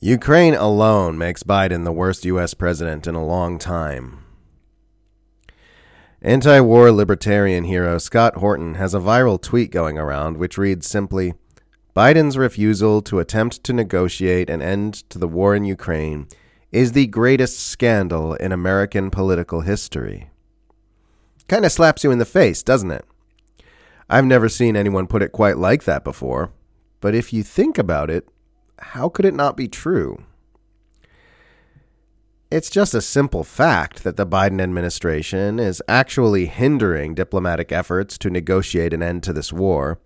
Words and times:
Ukraine 0.00 0.54
alone 0.54 1.18
makes 1.18 1.42
Biden 1.42 1.82
the 1.84 1.90
worst 1.90 2.24
U.S. 2.24 2.54
president 2.54 3.08
in 3.08 3.16
a 3.16 3.24
long 3.24 3.58
time. 3.58 4.24
Anti 6.22 6.60
war 6.60 6.92
libertarian 6.92 7.64
hero 7.64 7.98
Scott 7.98 8.36
Horton 8.36 8.74
has 8.74 8.94
a 8.94 9.00
viral 9.00 9.42
tweet 9.42 9.72
going 9.72 9.98
around 9.98 10.36
which 10.36 10.56
reads 10.56 10.86
simply 10.86 11.34
Biden's 11.96 12.38
refusal 12.38 13.02
to 13.02 13.18
attempt 13.18 13.64
to 13.64 13.72
negotiate 13.72 14.48
an 14.48 14.62
end 14.62 14.94
to 15.10 15.18
the 15.18 15.26
war 15.26 15.56
in 15.56 15.64
Ukraine 15.64 16.28
is 16.70 16.92
the 16.92 17.08
greatest 17.08 17.58
scandal 17.58 18.34
in 18.34 18.52
American 18.52 19.10
political 19.10 19.62
history. 19.62 20.30
Kind 21.48 21.64
of 21.64 21.72
slaps 21.72 22.04
you 22.04 22.12
in 22.12 22.18
the 22.18 22.24
face, 22.24 22.62
doesn't 22.62 22.92
it? 22.92 23.04
I've 24.08 24.24
never 24.24 24.48
seen 24.48 24.76
anyone 24.76 25.08
put 25.08 25.22
it 25.22 25.32
quite 25.32 25.58
like 25.58 25.84
that 25.84 26.04
before, 26.04 26.52
but 27.00 27.16
if 27.16 27.32
you 27.32 27.42
think 27.42 27.78
about 27.78 28.10
it, 28.10 28.28
how 28.80 29.08
could 29.08 29.24
it 29.24 29.34
not 29.34 29.56
be 29.56 29.68
true? 29.68 30.24
It's 32.50 32.70
just 32.70 32.94
a 32.94 33.02
simple 33.02 33.44
fact 33.44 34.04
that 34.04 34.16
the 34.16 34.26
Biden 34.26 34.62
administration 34.62 35.58
is 35.58 35.82
actually 35.86 36.46
hindering 36.46 37.14
diplomatic 37.14 37.72
efforts 37.72 38.16
to 38.18 38.30
negotiate 38.30 38.94
an 38.94 39.02
end 39.02 39.22
to 39.24 39.34
this 39.34 39.52
war, 39.52 40.00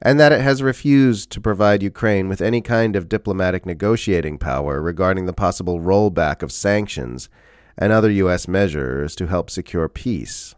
and 0.00 0.20
that 0.20 0.30
it 0.30 0.40
has 0.40 0.62
refused 0.62 1.30
to 1.32 1.40
provide 1.40 1.82
Ukraine 1.82 2.28
with 2.28 2.40
any 2.40 2.60
kind 2.60 2.94
of 2.94 3.08
diplomatic 3.08 3.66
negotiating 3.66 4.38
power 4.38 4.80
regarding 4.80 5.26
the 5.26 5.32
possible 5.32 5.80
rollback 5.80 6.40
of 6.40 6.52
sanctions 6.52 7.28
and 7.76 7.92
other 7.92 8.10
U.S. 8.10 8.46
measures 8.46 9.16
to 9.16 9.26
help 9.26 9.50
secure 9.50 9.88
peace. 9.88 10.54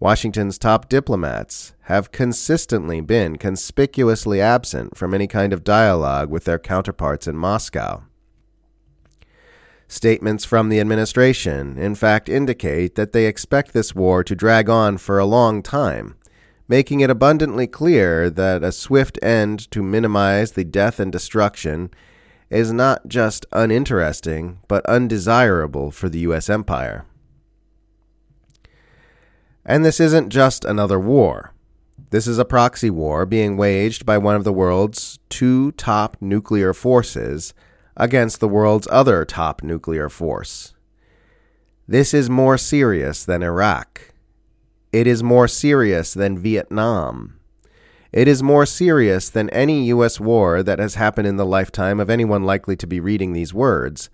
Washington's 0.00 0.58
top 0.58 0.88
diplomats 0.88 1.74
have 1.82 2.12
consistently 2.12 3.00
been 3.00 3.36
conspicuously 3.36 4.40
absent 4.40 4.96
from 4.96 5.12
any 5.12 5.26
kind 5.26 5.52
of 5.52 5.64
dialogue 5.64 6.30
with 6.30 6.44
their 6.44 6.58
counterparts 6.58 7.26
in 7.26 7.36
Moscow. 7.36 8.04
Statements 9.88 10.44
from 10.44 10.68
the 10.68 10.78
administration, 10.78 11.76
in 11.78 11.96
fact, 11.96 12.28
indicate 12.28 12.94
that 12.94 13.12
they 13.12 13.26
expect 13.26 13.72
this 13.72 13.94
war 13.94 14.22
to 14.22 14.36
drag 14.36 14.68
on 14.68 14.98
for 14.98 15.18
a 15.18 15.24
long 15.24 15.62
time, 15.62 16.14
making 16.68 17.00
it 17.00 17.10
abundantly 17.10 17.66
clear 17.66 18.30
that 18.30 18.62
a 18.62 18.70
swift 18.70 19.18
end 19.20 19.68
to 19.72 19.82
minimize 19.82 20.52
the 20.52 20.64
death 20.64 21.00
and 21.00 21.10
destruction 21.10 21.90
is 22.50 22.72
not 22.72 23.08
just 23.08 23.46
uninteresting, 23.52 24.60
but 24.68 24.86
undesirable 24.86 25.90
for 25.90 26.08
the 26.08 26.20
U.S. 26.20 26.48
empire. 26.48 27.04
And 29.68 29.84
this 29.84 30.00
isn't 30.00 30.30
just 30.30 30.64
another 30.64 30.98
war. 30.98 31.52
This 32.08 32.26
is 32.26 32.38
a 32.38 32.46
proxy 32.46 32.88
war 32.88 33.26
being 33.26 33.58
waged 33.58 34.06
by 34.06 34.16
one 34.16 34.34
of 34.34 34.44
the 34.44 34.52
world's 34.52 35.18
two 35.28 35.72
top 35.72 36.16
nuclear 36.22 36.72
forces 36.72 37.52
against 37.94 38.40
the 38.40 38.48
world's 38.48 38.88
other 38.90 39.26
top 39.26 39.62
nuclear 39.62 40.08
force. 40.08 40.72
This 41.86 42.14
is 42.14 42.30
more 42.30 42.56
serious 42.56 43.26
than 43.26 43.42
Iraq. 43.42 44.14
It 44.90 45.06
is 45.06 45.22
more 45.22 45.46
serious 45.46 46.14
than 46.14 46.38
Vietnam. 46.38 47.38
It 48.10 48.26
is 48.26 48.42
more 48.42 48.64
serious 48.64 49.28
than 49.28 49.50
any 49.50 49.84
U.S. 49.88 50.18
war 50.18 50.62
that 50.62 50.78
has 50.78 50.94
happened 50.94 51.26
in 51.28 51.36
the 51.36 51.44
lifetime 51.44 52.00
of 52.00 52.08
anyone 52.08 52.44
likely 52.44 52.74
to 52.76 52.86
be 52.86 53.00
reading 53.00 53.34
these 53.34 53.52
words 53.52 54.08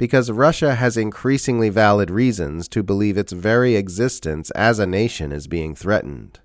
because 0.00 0.30
Russia 0.30 0.76
has 0.76 0.96
increasingly 0.96 1.68
valid 1.68 2.10
reasons 2.10 2.68
to 2.68 2.82
believe 2.82 3.18
its 3.18 3.32
very 3.32 3.76
existence 3.76 4.50
as 4.52 4.78
a 4.78 4.86
nation 4.86 5.30
is 5.30 5.46
being 5.46 5.74
threatened. 5.74 6.40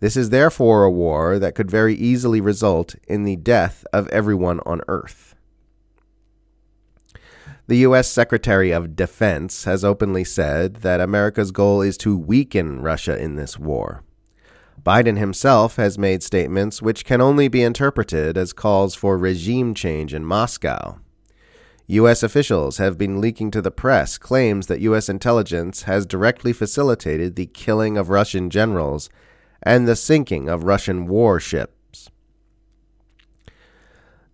This 0.00 0.16
is 0.16 0.30
therefore 0.30 0.82
a 0.82 0.90
war 0.90 1.38
that 1.38 1.54
could 1.54 1.70
very 1.70 1.94
easily 1.94 2.40
result 2.40 2.96
in 3.06 3.22
the 3.22 3.36
death 3.36 3.86
of 3.92 4.08
everyone 4.08 4.58
on 4.66 4.80
Earth. 4.88 5.36
The 7.68 7.76
U.S. 7.86 8.10
Secretary 8.10 8.72
of 8.72 8.96
Defense 8.96 9.62
has 9.62 9.84
openly 9.84 10.24
said 10.24 10.78
that 10.78 11.00
America's 11.00 11.52
goal 11.52 11.82
is 11.82 11.96
to 11.98 12.18
weaken 12.18 12.80
Russia 12.80 13.16
in 13.16 13.36
this 13.36 13.60
war. 13.60 14.02
Biden 14.82 15.18
himself 15.18 15.76
has 15.76 15.98
made 15.98 16.24
statements 16.24 16.82
which 16.82 17.04
can 17.04 17.20
only 17.20 17.46
be 17.46 17.62
interpreted 17.62 18.36
as 18.36 18.52
calls 18.52 18.96
for 18.96 19.16
regime 19.16 19.72
change 19.72 20.12
in 20.12 20.24
Moscow. 20.24 20.98
U.S. 21.90 22.22
officials 22.22 22.78
have 22.78 22.96
been 22.96 23.20
leaking 23.20 23.50
to 23.50 23.60
the 23.60 23.72
press 23.72 24.16
claims 24.16 24.68
that 24.68 24.80
U.S. 24.82 25.08
intelligence 25.08 25.82
has 25.82 26.06
directly 26.06 26.52
facilitated 26.52 27.34
the 27.34 27.46
killing 27.46 27.96
of 27.96 28.10
Russian 28.10 28.48
generals 28.48 29.10
and 29.60 29.88
the 29.88 29.96
sinking 29.96 30.48
of 30.48 30.62
Russian 30.62 31.08
warships. 31.08 32.08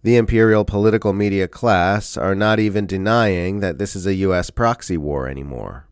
The 0.03 0.17
imperial 0.17 0.67
political 0.67 1.15
media 1.15 1.49
class 1.49 2.19
are 2.19 2.35
not 2.35 2.61
even 2.61 2.85
denying 2.85 3.61
that 3.61 3.79
this 3.79 3.97
is 3.97 4.07
a 4.07 4.15
U.S. 4.17 4.51
proxy 4.51 4.99
war 4.99 5.27
anymore. 5.27 5.87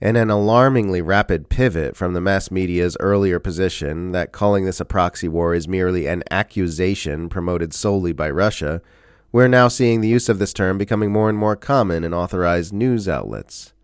In 0.00 0.16
an 0.16 0.30
alarmingly 0.30 1.00
rapid 1.00 1.48
pivot 1.48 1.96
from 1.96 2.12
the 2.12 2.20
mass 2.20 2.50
media's 2.50 2.96
earlier 2.98 3.38
position 3.38 4.10
that 4.10 4.32
calling 4.32 4.64
this 4.64 4.80
a 4.80 4.84
proxy 4.84 5.28
war 5.28 5.54
is 5.54 5.68
merely 5.68 6.08
an 6.08 6.24
accusation 6.28 7.28
promoted 7.28 7.72
solely 7.72 8.12
by 8.12 8.28
Russia, 8.28 8.82
we're 9.30 9.48
now 9.48 9.68
seeing 9.68 10.00
the 10.00 10.08
use 10.08 10.28
of 10.28 10.38
this 10.38 10.54
term 10.54 10.78
becoming 10.78 11.12
more 11.12 11.28
and 11.28 11.36
more 11.36 11.56
common 11.56 12.02
in 12.02 12.14
authorized 12.14 12.72
news 12.72 13.08
outlets. 13.08 13.74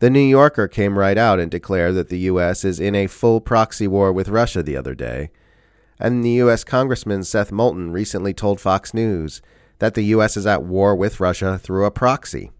The 0.00 0.10
New 0.10 0.20
Yorker 0.20 0.68
came 0.68 0.98
right 0.98 1.16
out 1.16 1.40
and 1.40 1.50
declared 1.50 1.94
that 1.94 2.10
the 2.10 2.18
U.S. 2.18 2.62
is 2.62 2.78
in 2.78 2.94
a 2.94 3.06
full 3.06 3.40
proxy 3.40 3.88
war 3.88 4.12
with 4.12 4.28
Russia 4.28 4.62
the 4.62 4.76
other 4.76 4.94
day. 4.94 5.30
And 5.98 6.22
the 6.22 6.30
U.S. 6.32 6.62
Congressman 6.62 7.24
Seth 7.24 7.50
Moulton 7.50 7.90
recently 7.90 8.34
told 8.34 8.60
Fox 8.60 8.92
News 8.92 9.40
that 9.78 9.94
the 9.94 10.04
U.S. 10.04 10.36
is 10.36 10.46
at 10.46 10.62
war 10.62 10.94
with 10.94 11.20
Russia 11.20 11.58
through 11.58 11.86
a 11.86 11.90
proxy. 11.90 12.50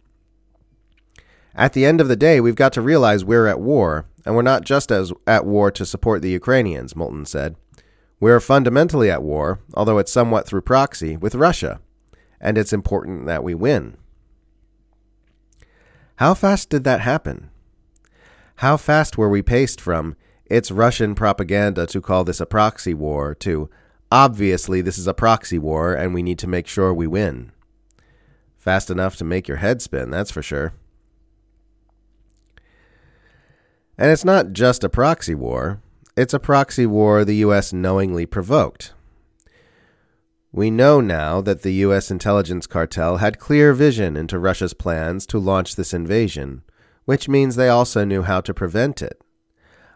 At 1.55 1.75
the 1.75 1.84
end 1.84 2.00
of 2.00 2.09
the 2.09 2.16
day, 2.16 2.41
we've 2.41 2.55
got 2.55 2.72
to 2.75 2.81
realize 2.81 3.25
we're 3.25 3.47
at 3.47 3.60
war, 3.60 4.06
and 4.25 4.34
we're 4.34 4.41
not 4.41 4.65
just 4.65 4.91
as 4.91 5.12
at 5.26 5.44
war 5.44 5.71
to 5.72 5.84
support 5.84 6.22
the 6.22 6.31
Ukrainians, 6.31 6.97
Moulton 6.97 7.26
said. 7.26 7.56
We're 8.21 8.41
fundamentally 8.41 9.10
at 9.10 9.22
war, 9.22 9.60
although 9.75 9.99
it's 9.99 10.12
somewhat 10.12 10.47
through 10.47 10.62
proxy, 10.62 11.19
with 11.19 11.34
Russia 11.34 11.81
and 12.41 12.58
it's 12.58 12.72
important 12.72 13.26
that 13.26 13.44
we 13.44 13.54
win. 13.54 13.97
How 16.16 16.34
fast 16.34 16.70
did 16.70 16.84
that 16.84 17.00
happen? 17.00 17.50
How 18.56 18.76
fast 18.76 19.19
were 19.19 19.28
we 19.28 19.42
paced 19.42 19.80
from 19.80 20.16
it's 20.46 20.70
Russian 20.70 21.14
propaganda 21.14 21.86
to 21.88 22.00
call 22.00 22.25
this 22.25 22.41
a 22.41 22.46
proxy 22.46 22.94
war 22.94 23.34
to 23.36 23.69
obviously 24.10 24.80
this 24.80 24.96
is 24.96 25.06
a 25.06 25.14
proxy 25.14 25.58
war 25.58 25.92
and 25.92 26.14
we 26.14 26.22
need 26.22 26.38
to 26.38 26.46
make 26.46 26.66
sure 26.66 26.94
we 26.94 27.06
win? 27.06 27.52
Fast 28.56 28.91
enough 28.91 29.16
to 29.16 29.25
make 29.25 29.46
your 29.46 29.58
head 29.58 29.82
spin, 29.82 30.10
that's 30.10 30.30
for 30.30 30.42
sure. 30.42 30.72
And 33.98 34.10
it's 34.10 34.25
not 34.25 34.52
just 34.52 34.84
a 34.84 34.88
proxy 34.88 35.34
war, 35.34 35.80
it's 36.16 36.34
a 36.34 36.41
proxy 36.41 36.86
war 36.86 37.25
the 37.25 37.36
U.S. 37.36 37.72
knowingly 37.72 38.25
provoked. 38.25 38.94
We 40.56 40.71
know 40.71 41.03
now 41.03 41.43
that 41.43 41.61
the 41.61 41.75
U.S. 41.84 42.11
intelligence 42.11 42.67
cartel 42.67 43.19
had 43.19 43.39
clear 43.39 43.75
vision 43.75 44.17
into 44.17 44.39
Russia's 44.39 44.72
plans 44.72 45.27
to 45.27 45.39
launch 45.39 45.77
this 45.77 45.93
invasion, 45.93 46.62
which 47.05 47.28
means 47.28 47.56
they 47.56 47.69
also 47.69 48.06
knew 48.06 48.22
how 48.22 48.41
to 48.41 48.55
prevent 48.55 49.03
it. 49.03 49.21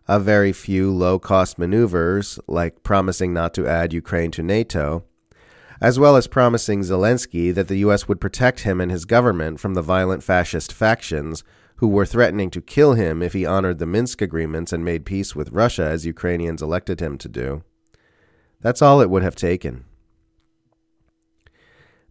A 0.07 0.21
very 0.21 0.53
few 0.53 0.93
low 0.93 1.19
cost 1.19 1.59
maneuvers, 1.59 2.39
like 2.47 2.83
promising 2.83 3.33
not 3.33 3.55
to 3.55 3.67
add 3.67 3.95
Ukraine 3.95 4.31
to 4.33 4.43
NATO, 4.43 5.05
as 5.81 5.99
well 5.99 6.15
as 6.15 6.27
promising 6.27 6.83
Zelensky 6.83 7.55
that 7.55 7.69
the 7.69 7.79
U.S. 7.79 8.07
would 8.07 8.21
protect 8.21 8.61
him 8.61 8.83
and 8.83 8.91
his 8.91 9.07
government 9.07 9.61
from 9.61 9.73
the 9.73 9.81
violent 9.81 10.23
fascist 10.23 10.75
factions 10.75 11.43
who 11.77 11.89
were 11.89 12.05
threatening 12.05 12.51
to 12.51 12.61
kill 12.61 12.93
him 12.93 13.23
if 13.23 13.33
he 13.33 13.47
honored 13.47 13.79
the 13.79 13.87
Minsk 13.87 14.21
agreements 14.21 14.75
and 14.75 14.85
made 14.85 15.07
peace 15.07 15.35
with 15.35 15.53
Russia 15.53 15.85
as 15.85 16.05
Ukrainians 16.05 16.61
elected 16.61 17.01
him 17.01 17.17
to 17.17 17.29
do. 17.31 17.65
That's 18.61 18.83
all 18.83 19.01
it 19.01 19.09
would 19.09 19.23
have 19.23 19.37
taken. 19.37 19.87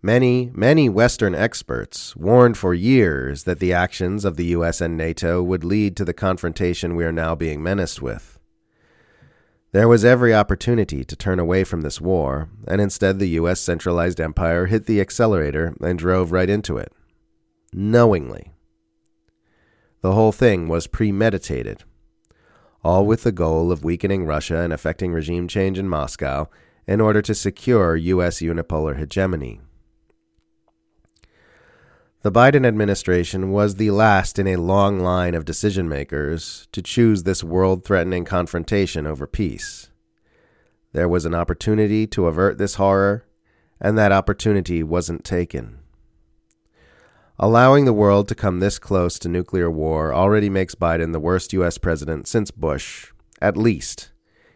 Many, 0.01 0.49
many 0.53 0.87
Western 0.87 1.35
experts 1.35 2.15
warned 2.15 2.57
for 2.57 2.73
years 2.73 3.43
that 3.43 3.59
the 3.59 3.73
actions 3.73 4.23
of 4.23 4.37
the 4.37 4.45
US 4.45 4.79
and 4.79 4.95
NATO 4.95 5.43
would 5.43 5.65
lead 5.65 5.97
to 5.97 6.05
the 6.05 6.13
confrontation 6.13 6.95
we 6.95 7.03
are 7.03 7.11
now 7.11 7.35
being 7.35 7.61
menaced 7.61 8.01
with. 8.01 8.39
There 9.73 9.89
was 9.89 10.05
every 10.05 10.33
opportunity 10.33 11.03
to 11.03 11.15
turn 11.17 11.37
away 11.37 11.65
from 11.65 11.81
this 11.81 11.99
war, 11.99 12.49
and 12.65 12.79
instead 12.79 13.19
the 13.19 13.37
US 13.41 13.59
centralized 13.59 14.21
empire 14.21 14.67
hit 14.67 14.85
the 14.85 15.01
accelerator 15.01 15.75
and 15.81 15.99
drove 15.99 16.31
right 16.31 16.49
into 16.49 16.77
it. 16.77 16.93
Knowingly. 17.73 18.53
The 20.01 20.13
whole 20.13 20.31
thing 20.31 20.69
was 20.69 20.87
premeditated, 20.87 21.83
all 22.85 23.05
with 23.05 23.23
the 23.23 23.33
goal 23.33 23.69
of 23.69 23.83
weakening 23.83 24.25
Russia 24.25 24.61
and 24.61 24.71
effecting 24.71 25.11
regime 25.11 25.49
change 25.49 25.77
in 25.77 25.89
Moscow 25.89 26.47
in 26.87 27.01
order 27.01 27.21
to 27.21 27.35
secure 27.35 27.97
U.S. 27.97 28.39
unipolar 28.39 28.97
hegemony. 28.97 29.59
The 32.21 32.33
Biden 32.33 32.65
administration 32.65 33.49
was 33.49 33.75
the 33.75 33.91
last 33.91 34.39
in 34.39 34.45
a 34.45 34.57
long 34.57 34.99
line 34.99 35.33
of 35.33 35.45
decision 35.45 35.87
makers 35.87 36.67
to 36.73 36.81
choose 36.81 37.23
this 37.23 37.45
world 37.45 37.85
threatening 37.85 38.25
confrontation 38.25 39.07
over 39.07 39.25
peace. 39.25 39.89
There 40.91 41.07
was 41.07 41.23
an 41.23 41.33
opportunity 41.33 42.05
to 42.07 42.25
avert 42.25 42.57
this 42.57 42.75
horror, 42.75 43.25
and 43.79 43.97
that 43.97 44.11
opportunity 44.11 44.83
wasn't 44.83 45.23
taken. 45.23 45.79
Allowing 47.39 47.85
the 47.85 47.93
world 47.93 48.27
to 48.27 48.35
come 48.35 48.59
this 48.59 48.79
close 48.79 49.17
to 49.19 49.29
nuclear 49.29 49.71
war 49.71 50.13
already 50.13 50.49
makes 50.49 50.75
Biden 50.75 51.13
the 51.13 51.21
worst 51.21 51.53
U.S. 51.53 51.77
president 51.77 52.27
since 52.27 52.51
Bush, 52.51 53.13
at 53.41 53.55
least. 53.55 54.11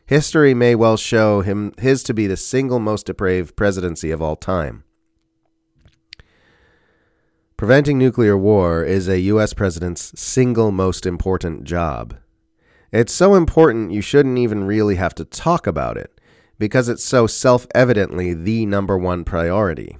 History 0.05 0.53
may 0.53 0.75
well 0.75 0.97
show 0.97 1.39
him 1.39 1.71
his 1.79 2.03
to 2.03 2.13
be 2.13 2.27
the 2.27 2.35
single 2.35 2.79
most 2.79 3.05
depraved 3.05 3.55
presidency 3.55 4.11
of 4.11 4.21
all 4.21 4.35
time. 4.35 4.83
Preventing 7.63 7.97
nuclear 7.97 8.37
war 8.37 8.83
is 8.83 9.07
a 9.07 9.21
U.S. 9.21 9.53
president's 9.53 10.19
single 10.19 10.69
most 10.69 11.05
important 11.05 11.63
job. 11.63 12.13
It's 12.91 13.13
so 13.13 13.35
important 13.35 13.93
you 13.93 14.01
shouldn't 14.01 14.37
even 14.37 14.65
really 14.65 14.95
have 14.95 15.15
to 15.15 15.23
talk 15.23 15.65
about 15.65 15.95
it, 15.95 16.19
because 16.59 16.89
it's 16.89 17.05
so 17.05 17.25
self 17.25 17.65
evidently 17.73 18.33
the 18.33 18.65
number 18.65 18.97
one 18.97 19.23
priority. 19.23 19.97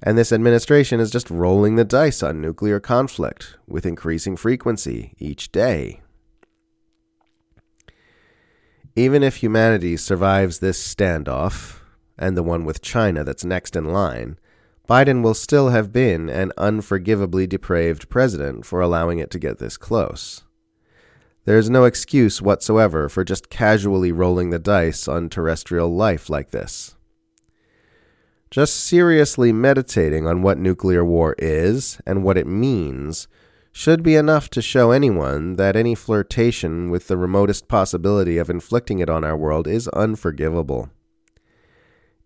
And 0.00 0.16
this 0.16 0.30
administration 0.30 1.00
is 1.00 1.10
just 1.10 1.28
rolling 1.28 1.74
the 1.74 1.84
dice 1.84 2.22
on 2.22 2.40
nuclear 2.40 2.78
conflict 2.78 3.56
with 3.66 3.84
increasing 3.84 4.36
frequency 4.36 5.14
each 5.18 5.50
day. 5.50 6.02
Even 8.94 9.24
if 9.24 9.38
humanity 9.38 9.96
survives 9.96 10.60
this 10.60 10.80
standoff, 10.80 11.80
and 12.16 12.36
the 12.36 12.44
one 12.44 12.64
with 12.64 12.80
China 12.80 13.24
that's 13.24 13.44
next 13.44 13.74
in 13.74 13.86
line, 13.86 14.38
Biden 14.88 15.22
will 15.22 15.34
still 15.34 15.70
have 15.70 15.92
been 15.92 16.28
an 16.28 16.52
unforgivably 16.58 17.46
depraved 17.46 18.10
president 18.10 18.66
for 18.66 18.80
allowing 18.82 19.18
it 19.18 19.30
to 19.30 19.38
get 19.38 19.58
this 19.58 19.78
close. 19.78 20.44
There 21.46 21.58
is 21.58 21.70
no 21.70 21.84
excuse 21.84 22.42
whatsoever 22.42 23.08
for 23.08 23.24
just 23.24 23.50
casually 23.50 24.12
rolling 24.12 24.50
the 24.50 24.58
dice 24.58 25.08
on 25.08 25.28
terrestrial 25.28 25.94
life 25.94 26.28
like 26.28 26.50
this. 26.50 26.96
Just 28.50 28.76
seriously 28.76 29.52
meditating 29.52 30.26
on 30.26 30.42
what 30.42 30.58
nuclear 30.58 31.04
war 31.04 31.34
is 31.38 31.98
and 32.06 32.22
what 32.22 32.38
it 32.38 32.46
means 32.46 33.26
should 33.72 34.02
be 34.02 34.14
enough 34.14 34.48
to 34.50 34.62
show 34.62 34.90
anyone 34.90 35.56
that 35.56 35.76
any 35.76 35.94
flirtation 35.94 36.90
with 36.90 37.08
the 37.08 37.16
remotest 37.16 37.68
possibility 37.68 38.38
of 38.38 38.48
inflicting 38.48 39.00
it 39.00 39.10
on 39.10 39.24
our 39.24 39.36
world 39.36 39.66
is 39.66 39.88
unforgivable. 39.88 40.90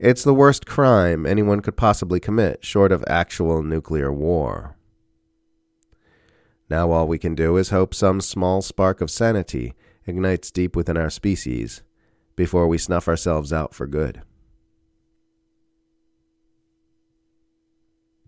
It's 0.01 0.23
the 0.23 0.35
worst 0.35 0.65
crime 0.65 1.27
anyone 1.27 1.61
could 1.61 1.77
possibly 1.77 2.21
commit, 2.21 2.65
short 2.65 2.93
of 2.93 3.03
actual 3.09 3.65
nuclear 3.65 4.13
war. 4.13 4.77
Now 6.71 6.93
all 6.93 7.09
we 7.09 7.19
can 7.19 7.35
do 7.35 7.57
is 7.57 7.71
hope 7.71 7.93
some 7.93 8.21
small 8.21 8.63
spark 8.63 9.01
of 9.01 9.11
sanity 9.11 9.75
ignites 10.07 10.53
deep 10.53 10.77
within 10.77 10.97
our 10.97 11.11
species 11.11 11.83
before 12.37 12.69
we 12.69 12.79
snuff 12.79 13.09
ourselves 13.09 13.53
out 13.53 13.75
for 13.75 13.89
good. 13.89 14.23